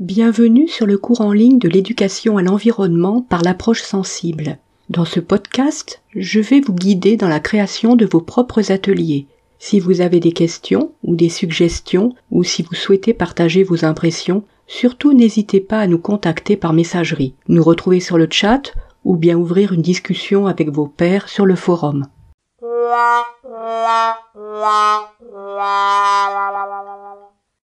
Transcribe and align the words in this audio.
Bienvenue 0.00 0.66
sur 0.66 0.86
le 0.86 0.96
cours 0.96 1.20
en 1.20 1.30
ligne 1.30 1.58
de 1.58 1.68
l'éducation 1.68 2.38
à 2.38 2.42
l'environnement 2.42 3.20
par 3.20 3.42
l'approche 3.42 3.82
sensible. 3.82 4.56
Dans 4.88 5.04
ce 5.04 5.20
podcast, 5.20 6.00
je 6.16 6.40
vais 6.40 6.60
vous 6.60 6.72
guider 6.72 7.18
dans 7.18 7.28
la 7.28 7.38
création 7.38 7.96
de 7.96 8.06
vos 8.06 8.22
propres 8.22 8.72
ateliers. 8.72 9.26
Si 9.58 9.78
vous 9.78 10.00
avez 10.00 10.18
des 10.18 10.32
questions 10.32 10.92
ou 11.04 11.16
des 11.16 11.28
suggestions 11.28 12.14
ou 12.30 12.44
si 12.44 12.62
vous 12.62 12.74
souhaitez 12.74 13.12
partager 13.12 13.62
vos 13.62 13.84
impressions, 13.84 14.42
surtout 14.66 15.12
n'hésitez 15.12 15.60
pas 15.60 15.80
à 15.80 15.86
nous 15.86 15.98
contacter 15.98 16.56
par 16.56 16.72
messagerie, 16.72 17.34
nous 17.48 17.62
retrouver 17.62 18.00
sur 18.00 18.16
le 18.16 18.26
chat 18.30 18.72
ou 19.04 19.16
bien 19.16 19.36
ouvrir 19.36 19.74
une 19.74 19.82
discussion 19.82 20.46
avec 20.46 20.70
vos 20.70 20.86
pairs 20.86 21.28
sur 21.28 21.44
le 21.44 21.56
forum. 21.56 22.06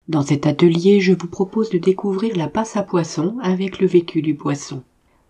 Dans 0.06 0.20
cet 0.20 0.46
atelier, 0.46 1.00
je 1.00 1.14
vous 1.14 1.28
propose 1.28 1.70
de 1.70 1.78
découvrir 1.78 2.36
la 2.36 2.46
passe 2.46 2.76
à 2.76 2.82
poisson 2.82 3.36
avec 3.40 3.80
le 3.80 3.86
vécu 3.86 4.20
du 4.20 4.34
poisson. 4.34 4.82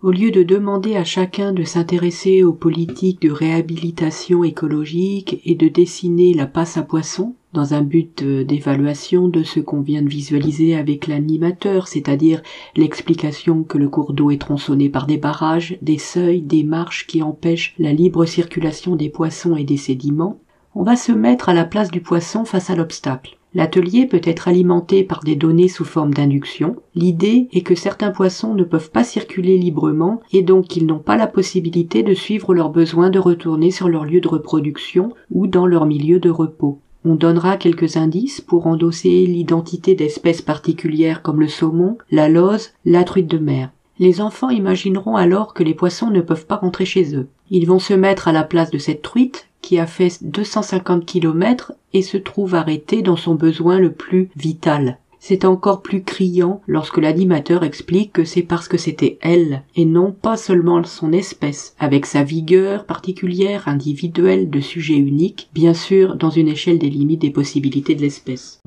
Au 0.02 0.10
lieu 0.10 0.32
de 0.32 0.42
demander 0.42 0.96
à 0.96 1.04
chacun 1.04 1.52
de 1.52 1.62
s'intéresser 1.62 2.42
aux 2.42 2.52
politiques 2.52 3.22
de 3.22 3.30
réhabilitation 3.30 4.42
écologique 4.42 5.40
et 5.44 5.54
de 5.54 5.68
dessiner 5.68 6.34
la 6.34 6.46
passe 6.46 6.76
à 6.76 6.82
poisson, 6.82 7.36
dans 7.52 7.72
un 7.72 7.82
but 7.82 8.24
d'évaluation 8.24 9.28
de 9.28 9.44
ce 9.44 9.60
qu'on 9.60 9.80
vient 9.80 10.02
de 10.02 10.08
visualiser 10.08 10.74
avec 10.74 11.06
l'animateur, 11.06 11.86
c'est-à-dire 11.86 12.42
l'explication 12.74 13.62
que 13.62 13.78
le 13.78 13.88
cours 13.88 14.12
d'eau 14.12 14.32
est 14.32 14.40
tronçonné 14.40 14.88
par 14.88 15.06
des 15.06 15.18
barrages, 15.18 15.78
des 15.82 15.98
seuils, 15.98 16.42
des 16.42 16.64
marches 16.64 17.06
qui 17.06 17.22
empêchent 17.22 17.76
la 17.78 17.92
libre 17.92 18.26
circulation 18.26 18.96
des 18.96 19.08
poissons 19.08 19.54
et 19.54 19.64
des 19.64 19.76
sédiments, 19.76 20.40
on 20.74 20.82
va 20.82 20.96
se 20.96 21.12
mettre 21.12 21.48
à 21.48 21.54
la 21.54 21.64
place 21.64 21.92
du 21.92 22.00
poisson 22.00 22.44
face 22.44 22.70
à 22.70 22.74
l'obstacle. 22.74 23.38
L'atelier 23.54 24.06
peut 24.06 24.20
être 24.24 24.48
alimenté 24.48 25.04
par 25.04 25.22
des 25.22 25.36
données 25.36 25.68
sous 25.68 25.84
forme 25.84 26.12
d'induction. 26.12 26.76
L'idée 26.96 27.48
est 27.52 27.60
que 27.60 27.76
certains 27.76 28.10
poissons 28.10 28.54
ne 28.54 28.64
peuvent 28.64 28.90
pas 28.90 29.04
circuler 29.04 29.56
librement 29.56 30.20
et 30.32 30.42
donc 30.42 30.66
qu'ils 30.66 30.86
n'ont 30.86 30.98
pas 30.98 31.16
la 31.16 31.28
possibilité 31.28 32.02
de 32.02 32.14
suivre 32.14 32.52
leurs 32.52 32.70
besoins 32.70 33.10
de 33.10 33.20
retourner 33.20 33.70
sur 33.70 33.88
leur 33.88 34.04
lieu 34.04 34.20
de 34.20 34.28
reproduction 34.28 35.12
ou 35.30 35.46
dans 35.46 35.66
leur 35.66 35.86
milieu 35.86 36.18
de 36.18 36.30
repos. 36.30 36.80
On 37.04 37.14
donnera 37.14 37.56
quelques 37.56 37.96
indices 37.96 38.40
pour 38.40 38.66
endosser 38.66 39.26
l'identité 39.26 39.94
d'espèces 39.94 40.42
particulières 40.42 41.22
comme 41.22 41.38
le 41.38 41.48
saumon, 41.48 41.98
la 42.10 42.28
loze, 42.28 42.72
la 42.84 43.04
truite 43.04 43.28
de 43.28 43.38
mer. 43.38 43.70
Les 43.98 44.20
enfants 44.20 44.50
imagineront 44.50 45.16
alors 45.16 45.54
que 45.54 45.62
les 45.62 45.74
poissons 45.74 46.10
ne 46.10 46.20
peuvent 46.20 46.46
pas 46.46 46.56
rentrer 46.56 46.84
chez 46.84 47.14
eux. 47.14 47.28
Ils 47.50 47.66
vont 47.66 47.78
se 47.78 47.94
mettre 47.94 48.26
à 48.26 48.32
la 48.32 48.42
place 48.42 48.70
de 48.70 48.78
cette 48.78 49.02
truite 49.02 49.48
qui 49.60 49.78
a 49.78 49.86
fait 49.86 50.18
250 50.22 51.06
km 51.06 51.72
et 51.92 52.02
se 52.02 52.16
trouve 52.16 52.54
arrêtée 52.54 53.02
dans 53.02 53.16
son 53.16 53.34
besoin 53.34 53.78
le 53.78 53.92
plus 53.92 54.28
vital. 54.36 54.98
C'est 55.26 55.46
encore 55.46 55.80
plus 55.80 56.02
criant 56.02 56.60
lorsque 56.66 56.98
l'animateur 56.98 57.64
explique 57.64 58.12
que 58.12 58.24
c'est 58.24 58.42
parce 58.42 58.68
que 58.68 58.76
c'était 58.76 59.16
elle, 59.22 59.62
et 59.74 59.86
non 59.86 60.12
pas 60.12 60.36
seulement 60.36 60.84
son 60.84 61.14
espèce, 61.14 61.74
avec 61.78 62.04
sa 62.04 62.24
vigueur 62.24 62.84
particulière 62.84 63.66
individuelle 63.66 64.50
de 64.50 64.60
sujet 64.60 64.98
unique, 64.98 65.48
bien 65.54 65.72
sûr 65.72 66.16
dans 66.16 66.28
une 66.28 66.48
échelle 66.48 66.78
des 66.78 66.90
limites 66.90 67.22
des 67.22 67.30
possibilités 67.30 67.94
de 67.94 68.02
l'espèce. 68.02 68.60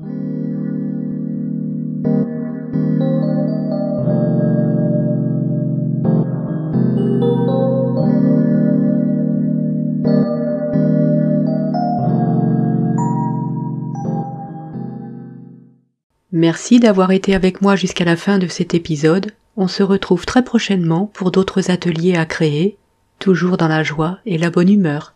Merci 16.32 16.78
d'avoir 16.78 17.10
été 17.10 17.34
avec 17.34 17.62
moi 17.62 17.74
jusqu'à 17.74 18.04
la 18.04 18.14
fin 18.14 18.38
de 18.38 18.48
cet 18.48 18.74
épisode. 18.74 19.32
On 19.56 19.66
se 19.66 19.82
retrouve 19.82 20.26
très 20.26 20.44
prochainement 20.44 21.10
pour 21.14 21.30
d'autres 21.30 21.70
ateliers 21.70 22.16
à 22.16 22.26
créer, 22.26 22.76
toujours 23.18 23.56
dans 23.56 23.68
la 23.68 23.82
joie 23.82 24.18
et 24.26 24.36
la 24.36 24.50
bonne 24.50 24.68
humeur. 24.68 25.14